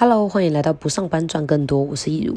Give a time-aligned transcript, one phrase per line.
[0.00, 2.32] Hello，欢迎来到不上班赚更多，我是易如。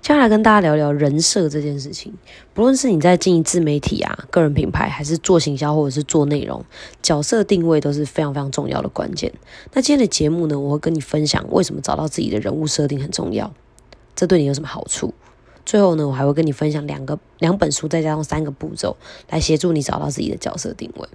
[0.00, 2.14] 接下来跟大家聊聊人设这件事情。
[2.54, 6.64] 不论是你在经营自媒体啊、个人品牌，还是做行销或者是做内容，
[7.02, 9.30] 角色定位都是非常非常重要的关键。
[9.74, 13.52] 那今天的节目呢，我会跟你分享为什么找到自己的人物设定很重要，
[14.16, 15.12] 这对你有什么好处？
[15.66, 18.96] 最后呢，我还会跟你分享两个两本书，再加上三个步骤，
[19.28, 21.06] 来协助你找到自己的角色定位。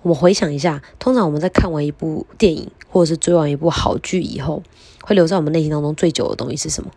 [0.00, 4.62] 我们回想一下，通常我们在看完一部电影或者是追完一部好剧以后，
[5.02, 6.90] 会留在我们内心当中最久的东西是什么？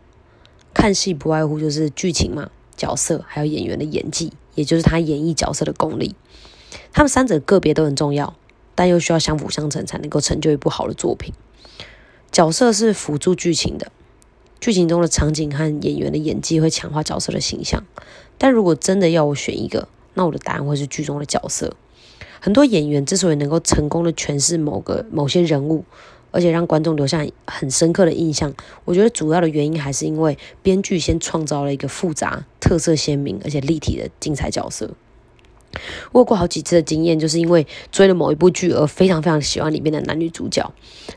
[0.74, 6.16] 看戏不外乎就是剧情嘛、角色，还有演员的演技，也就是他演绎角色的功力。
[6.94, 8.34] 他们三者个别都很重要，
[8.74, 11.34] 但又需要相辅相成，才能够成就一部好的作品。
[12.32, 13.92] 角色是辅助剧情的，
[14.62, 17.84] 剧情中的场景和演员的演技会强化角色的形象。
[18.38, 21.76] 但如果真的要我选一个，那我的答案会是剧中的角色。
[22.44, 25.86] 很多演员之所以能够成功的诠释某个某些人物，
[26.32, 28.52] 而且让观众留下很深刻的印象，
[28.84, 34.90] 我觉得主要的原因还是因为编剧先创造了一个复杂、特色鲜明而且立体的精彩角色。
[36.12, 40.62] 我有过好几次的经验，就是因为追了某一部剧而非常非常喜欢里面的男女主角。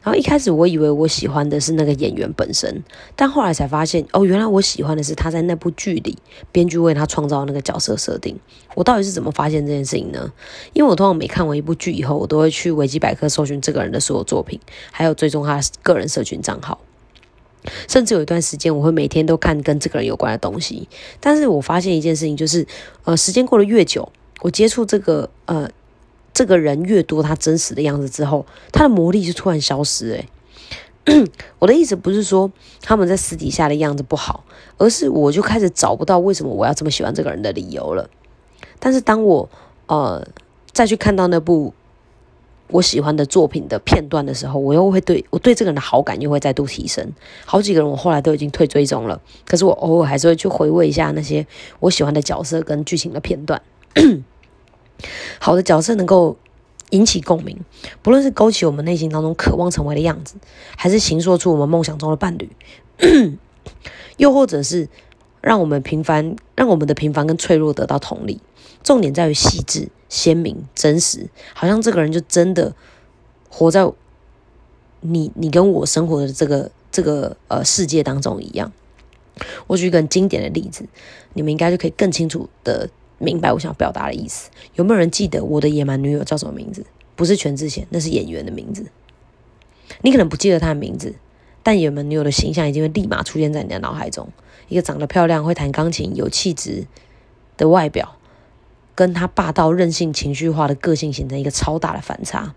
[0.02, 2.82] 然后一开始我以为我喜欢的是那个演员本身，
[3.16, 6.18] 但后来才发现，哦，原来我喜欢的是他在那部剧里
[6.52, 8.38] 编剧为他创造那个角色设定。
[8.74, 10.32] 我到底是怎么发现这件事情呢？
[10.72, 14.58] 因为我通常每看完一部剧以后，我都会去维基百科搜寻这个人的所有作品，
[14.90, 16.80] 还有追踪他个人社群账号，
[17.88, 20.88] 甚至有一段时间我会每天都看跟这个人有关的东西。
[21.20, 22.66] 但是我发现一件事情，就是
[23.04, 24.10] 呃，时间过得越久。
[24.44, 25.66] 我接触这个呃
[26.34, 30.10] 这个人越多，他真实的样子之后，他的魔力就突然消失。
[31.06, 31.24] 诶，
[31.58, 34.44] 我的意思不是说他们在私底下的样子不好，
[34.76, 38.10] 而是我就开始找不到为什么我要这么喜欢这个人的理由了。
[38.78, 39.48] 但是当我
[39.86, 40.22] 呃
[40.72, 41.72] 再去看到那部
[42.68, 47.10] 我喜欢的作品的片段的时候，我又会对我对这个人的好感又会再度提升。
[47.46, 51.46] 好几个人我后来都已经退追踪了，可是我偶尔还是会去回味一下那些
[51.80, 53.62] 我喜欢的角色跟剧情的片段。
[55.38, 56.36] 好的角色能够
[56.90, 57.58] 引起共鸣，
[58.02, 60.36] 不论是勾起我们内心当中渴望成为的样子，
[60.76, 62.50] 还是形塑出我们梦想中的伴侣，
[64.16, 64.88] 又或者是
[65.40, 68.40] 让我们平凡，让我们的平凡跟脆弱得到同理。
[68.82, 72.74] 重点在于细致、鲜明、真实，好像这个人就真的
[73.48, 73.90] 活在
[75.00, 78.72] 你、你跟我生活的这个这个呃世界当中一样。
[79.66, 80.86] 我举一个很经典的例子，
[81.32, 82.88] 你们应该就可以更清楚的。
[83.18, 84.50] 明白我想表达的意思。
[84.74, 86.84] 有没有人记得我的野蛮女友叫什么名字？
[87.16, 88.86] 不是全智贤，那是演员的名字。
[90.02, 91.14] 你可能不记得她的名字，
[91.62, 94.28] 但野蛮女友的形象已经会立马出现在你的脑海中。
[94.68, 96.86] 一个长得漂亮、会弹钢琴、有气质
[97.56, 98.16] 的外表。
[98.94, 102.54] 跟他霸道、任性、情绪化的个性形成一个超大的反差。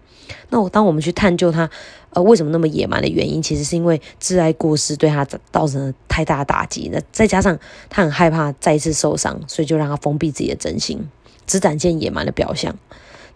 [0.50, 1.70] 那我当我们去探究他，
[2.10, 6.90] 呃，为什么那么野蛮的原因，其实是因为挚爱过世对他造成了太大的打击。
[6.92, 7.58] 那再加上
[7.90, 11.10] 他很害怕再一次受伤，所以就让他封闭自己的真心，
[11.46, 12.76] 只展现野蛮的表象。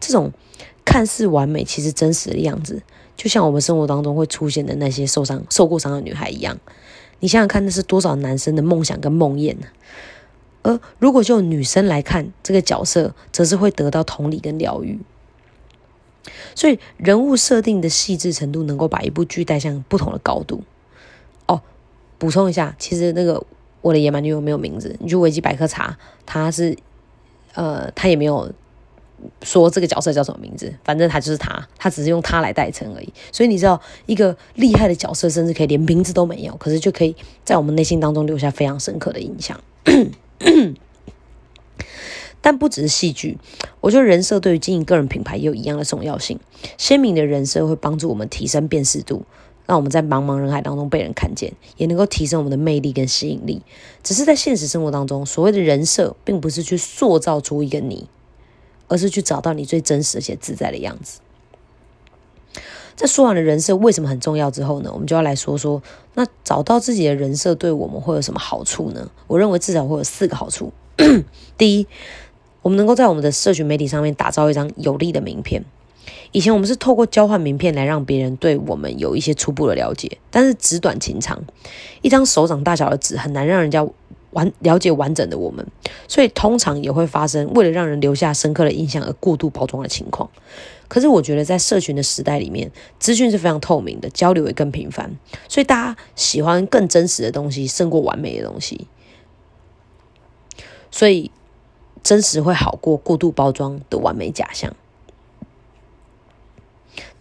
[0.02, 0.32] 这种
[0.84, 2.82] 看似完美，其实真实的样子，
[3.16, 6.58] 就像我们生活当中会出现的那些受伤、受过伤的女孩一样。
[7.20, 9.68] 你想想看，那是多少男生的梦想跟梦魇呢？
[10.64, 15.00] 而如果就女生来看，这个角色则是会得到同理跟疗愈。
[16.54, 20.62] 所以人物设定的细致程度，能够把一部剧带向不同的高度。
[21.48, 21.60] 哦，
[22.20, 23.44] 补充一下，其实那个
[23.82, 26.78] 我的野蛮女友没有名字，你去维基百科查，他是
[27.54, 28.52] 呃，他也没有
[29.42, 33.12] 说这个角色叫什么名字，反正他就是他，他只是用他来代称而已。
[33.32, 39.60] 所以你知道，一个厉害的角色，甚至可以连名字都没有，可是就可以在我们内心当中留下非常深刻的印象。
[42.42, 43.38] 但不只是戏剧，
[43.82, 46.40] 我觉得人设对于经营个人品牌也有一样的重要性。
[46.78, 49.24] 鲜明的人设会帮助我们提升辨识度，
[49.68, 53.62] 让我们在茫茫人海当中被人看见，也能够提升我们的魅力跟吸引力。
[54.02, 58.08] 只是在现实生活当中，所谓的人设，并不是去塑造出一个你，
[58.88, 61.20] 而是去找到你最真实且自在的样子。
[63.02, 65.82] 在说完了人设为什么很重要之后呢，我们就要来说说，
[66.14, 69.10] 那找到自己的人设对我们会有什么好处呢？
[69.26, 70.72] 我认为至少会有四个好处。
[71.58, 71.88] 第一，
[72.62, 75.66] 我们能够在我们的社群媒体上面打造一张有利的名片。
[76.32, 81.42] 以前我们是透过交换名片来让别人对我们有一些初步的了解，但是纸短情长，
[82.04, 83.84] 一张手掌大小的纸很难让人家。
[84.32, 85.66] 完了解完整的我们，
[86.08, 90.30] 所以通常也会发生为了让人留下深刻的印象而过度包装的情况。
[90.88, 92.70] 可是我觉得在社群的时代里面，
[93.00, 95.18] 资讯是非常透明的，交流也更频繁，
[95.48, 98.88] 所以大家喜欢更真实的东西胜过完美的东西。
[100.90, 101.32] 所以
[102.04, 104.76] 真实会好过过度包装的完美假象。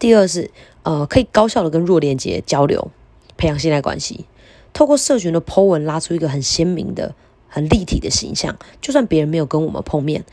[0.01, 0.51] 第二是，
[0.83, 2.91] 呃，可以高效的跟弱连接交流，
[3.37, 4.27] 培养信赖关系。
[4.73, 7.15] 透过社群的 Po 文拉出一个很鲜明的、
[7.49, 10.25] 很立体的形象，就算别人没有跟我们碰面，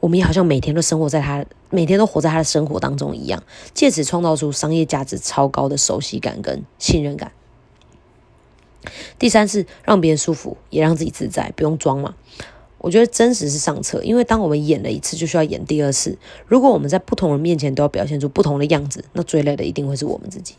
[0.00, 3.42] 我们也好像每天都生活在他，每天都活在他的生活当中一样，
[3.72, 7.32] 借此创造出商业价值超高的熟悉感跟信任感。
[9.18, 12.14] 第三是让别人舒服，也让自己自在，不用装嘛。
[12.78, 16.18] 我觉得真实是上策，因为当我们演了一次，就需要演第二次。
[16.46, 20.56] 如果我们在不同人面前都要表现出不同的样子，那最累的一定会是我们自己。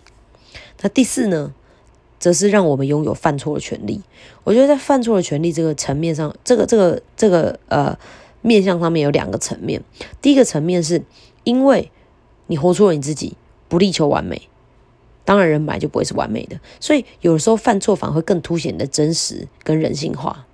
[0.81, 1.53] 那第四呢，
[2.19, 4.01] 则是让我们拥有犯错的权利。
[4.43, 7.97] 我觉得在犯错的权利这个层面上，这个这个这个呃
[8.41, 9.81] 面向上面有两个层面。
[10.21, 11.03] 第一个层面是
[11.43, 11.91] 因为
[12.47, 13.35] 你活出了你自己，
[13.67, 14.49] 不力求完美，
[15.23, 20.45] 当然人本来就不会是完美的，所以有的时候犯错反而会更凸显的真实跟人性化。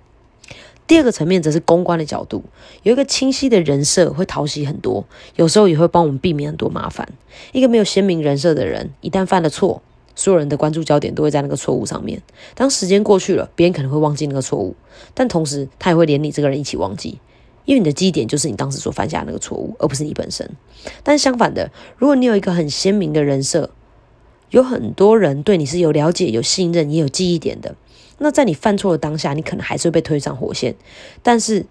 [0.84, 2.42] 第二个层面则是公关的角度，
[2.82, 5.04] 有一个清晰的人设会讨喜很多，
[5.36, 7.08] 有时候也会帮我们避免很多麻烦。
[7.52, 9.80] 一个没有鲜明人设的人，一旦犯了错，
[10.14, 12.22] 所有人的关注焦点都会在那个错误上面。
[12.54, 14.74] 当时间过去了，别人可能会忘记那个错误，
[15.14, 17.18] 但同时他也会连你这个人一起忘记，
[17.64, 20.48] 因为你的记忆点就是你当时所犯下的那个错误，而不是你本身。
[21.02, 23.70] 但相反的，如果你有一个很鲜明的人设，
[24.50, 27.74] 有很多人对你是有了解、有信任、也有记忆点的。
[28.18, 30.74] 那在你犯错的当下，你可能还是会被推上火线，
[31.22, 31.66] 但是，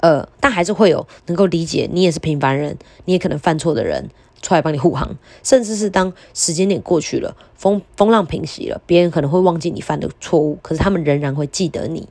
[0.00, 4.08] 呃，但还是会有能够理解你也是平凡人，你也可能犯错的人
[4.42, 12.08] 出来帮你护航，甚至是当时间点过去了，风风浪平息了，别人可能会忘记你犯的错误，可是他们仍然会记得你，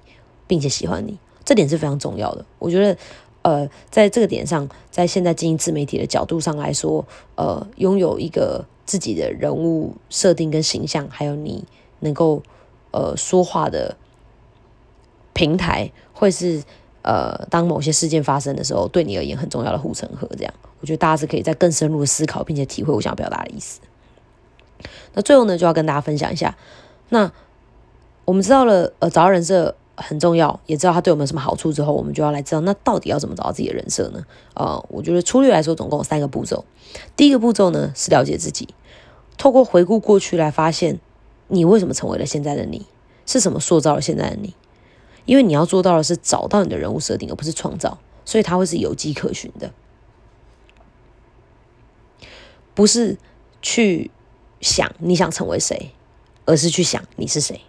[0.47, 2.45] 并且喜欢你，这点是非常重要的。
[2.59, 2.97] 我觉得，
[3.41, 7.05] 呃，在这个点上，在现在经营自媒体的角度上来说，
[7.35, 11.63] 呃，拥有一个自己的人物设定跟形象，还有你
[11.99, 12.41] 能够。
[12.91, 13.97] 呃，说话的
[15.33, 16.63] 平台会是
[17.05, 20.27] 呃，当某些事件发生的时候，对你而言很重要的护城河。
[20.35, 23.79] 这样，我觉得大家是可以在更深入的思考，并且体会我想要表达的意思。
[25.13, 26.57] 那最后呢，就要跟大家分享一下。
[27.09, 27.31] 那
[28.25, 34.25] 我们知道了，呃，找到人设很重要，也知道他对我们有什么好处之后，我们就要来知道，那到底要怎么找到自己的人设呢？
[34.55, 36.65] 呃，我觉得粗略来说，总共有三个步骤。
[37.15, 38.69] 第一个步骤呢，是了解自己，
[39.37, 40.99] 透过回顾过去来发现。
[41.47, 42.87] 你为什么成为了现在的你？
[43.27, 44.55] 是什么塑造了现在的你？
[45.25, 49.71] 因为你要做到的是找到你的人物设定，而不是创造，所以它会是有迹可循的，
[52.73, 53.17] 不是
[53.61, 54.11] 去
[54.61, 55.91] 想你想成为谁，
[56.45, 57.61] 而是去想你是谁。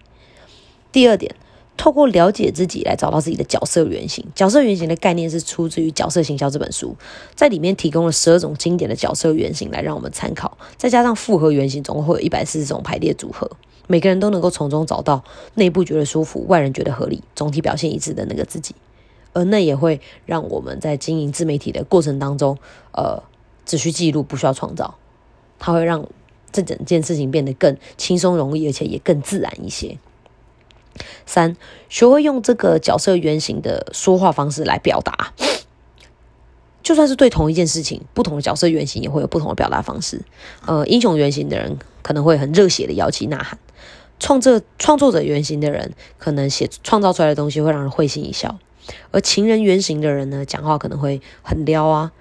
[0.93, 1.35] 第二点。
[1.79, 4.25] 透过了解自己来找到自己的角色原型。
[4.35, 6.97] 角色原型的概念是出自于《角色行销》这本书，
[7.35, 13.51] 在里面提供了十二种经典的角色原型来让我们参考，再加上复合原型，总共会有一百四十种排列组合。
[13.87, 15.25] 每个人都能够从中找到
[15.55, 18.75] 内部觉得舒服、外人觉得合理、总体表现一致的那个自己，
[19.33, 22.59] 而那也会让我们在经营自媒体的过程当中，
[22.93, 23.23] 呃，
[23.65, 24.97] 只需记录，不需要创造，
[25.59, 26.07] 它会让
[26.53, 29.99] 这整件事情变得更轻松、容易，而且也更自然一些。
[31.27, 31.57] 三，
[31.89, 35.35] 学会用这个角色原型的说话方式来表达，
[36.83, 40.23] 就算是对同一件事情，不同的角色原型也会有不同的表达方式。
[40.65, 43.59] 呃，英雄原型的人可能会很热血的摇旗呐喊，
[44.19, 48.59] 创作创作者原型的人可能写创造出来的东西会让人会心一笑，
[49.11, 52.13] 而情人原型的人呢，讲话可能会很撩啊。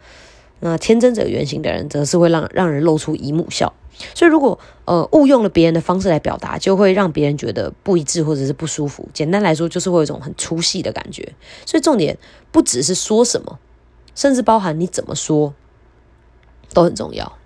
[0.62, 3.74] 那天真者原型的人，则是会让让人露出姨母笑。
[4.14, 9.08] 所以，如果呃误用了别人的方式来表达，就会让别人觉得不一致或者是不舒服。
[9.14, 11.34] 简单来说，就是会有一种很粗细的感觉。
[11.66, 12.18] 所以，重点
[12.52, 13.60] 不只是说什么，
[14.14, 15.54] 甚至包含你怎么说，
[16.74, 17.38] 都很重要。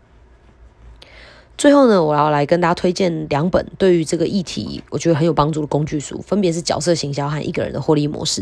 [1.59, 8.41] 最后呢，我要来跟大家推荐两本对于这个议题我觉得很有帮助的工具书，分别是《角色行销》和《一个人的获利模式》。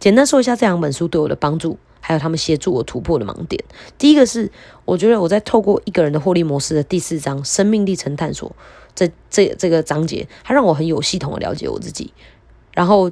[0.00, 1.78] 简单说一下这两本书对我的帮助。
[2.00, 3.62] 还有他们协助我突破的盲点。
[3.98, 4.50] 第一个是，
[4.86, 8.56] 我觉得我在透过一个人的获利模式的第四章“生命历程探索”
[8.96, 12.14] 这这这个章节，它让我很有系统的了解我自己。
[12.72, 13.10] 然后，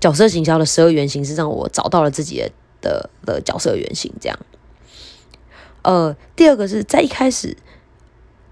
[0.00, 2.42] 角色行销的十二原型是让我找到了自己
[2.80, 4.10] 的的角色原型。
[4.18, 4.38] 这样，
[5.88, 7.56] 呃，第二个是在一开始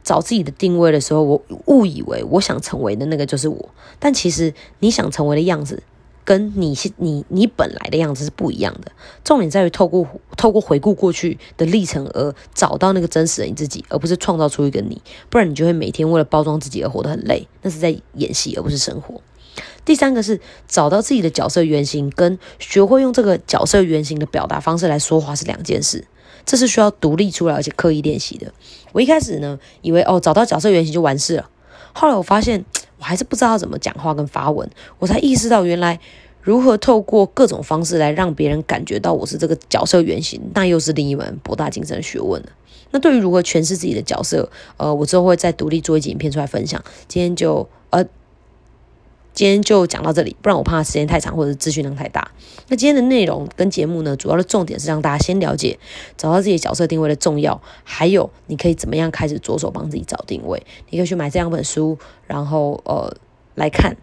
[0.03, 5.83] 找自己的定位的时候，我误以为我想成为的那个就是我，但其实你想成为的样子。
[6.25, 8.91] 跟你你你本来的样子是不一样的，
[9.23, 10.05] 重点在于透过
[10.37, 15.01] 透过回顾过去的历程而找到那个真实的你自己，而不是创造出一个你，
[15.31, 19.21] 不然你就会每天为了包装自己而活得很累，那是在演戏而不是生活。
[19.85, 26.07] 第三个是找到自己的角色原型，跟学会用这个角色原型的表达方式来说话是两件事，
[26.47, 28.51] 这是需要独立出来而且刻意练习的。
[28.93, 31.51] 我一开始呢以为哦找到角色原型就完事了，
[31.93, 32.65] 后来我发现。
[32.99, 34.67] 我还是不知道怎么讲话跟发文，
[34.99, 36.01] 我才意识到原来，
[36.41, 42.49] 如何透过各种方式来让别人感觉到我是这个角色原型，那又是另一门博大精深的学问了。
[42.91, 46.83] 那对于如何诠释自己的角色，呃，我之后会再独立做一集影片出来分享。
[47.07, 48.03] 今天就呃，
[49.37, 52.31] 今天就讲到这里，不然我怕时间太长或者资讯量太大。
[52.69, 55.79] 那今天的内容跟节目呢，主要的重点是让大家先了解
[56.17, 60.65] 找到自己角色定位的重要，还有你可以怎么样开始着手帮自己找定位。
[60.89, 63.15] 你可以去买这两本书，然后呃
[63.55, 63.95] 来看，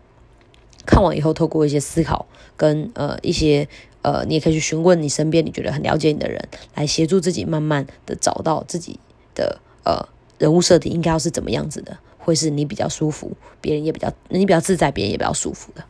[0.86, 3.68] 看完以后透过一些思考跟呃一些
[4.04, 9.00] 呃，你也可以去询问你身边你觉得很了解你的人，来协助自己慢慢的找到自己
[9.34, 11.98] 的呃人物设定应该要是怎么样子的。
[12.24, 15.84] 会是你比较舒服，别人也比较你比较自在，别人也比较舒服的。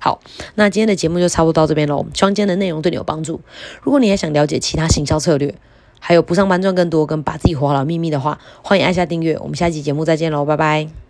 [0.00, 0.20] 好，
[0.54, 2.06] 那今天的节目就差不多到这边喽。
[2.14, 3.40] 希望今天的内容对你有帮助。
[3.82, 5.54] 如果你也想了解其他行销策略，
[5.98, 9.36] 还有不上班赚更多跟把自己活好秘密的话，欢迎按下订阅。
[9.38, 11.07] 我们下期节目再见喽，拜拜。